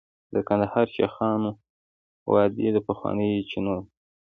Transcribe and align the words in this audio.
د 0.33 0.35
کندهار 0.47 0.87
شیخانو 0.95 1.49
وادي 2.31 2.67
د 2.73 2.77
پخوانیو 2.87 3.47
چینو 3.49 3.71
ده 3.77 3.83